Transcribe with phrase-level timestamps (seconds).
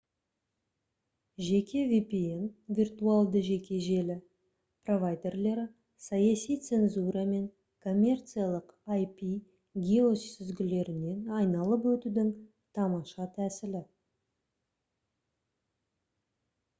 [1.47, 2.39] жеке vpn
[2.79, 4.15] виртуалды жеке желі
[4.87, 5.65] провайдерлері—
[6.07, 7.45] саяси цензура мен
[7.89, 9.21] коммерциялық ip
[9.91, 12.35] геосүзгілерінен айналып өтудің
[12.81, 13.87] тамаша тәсілі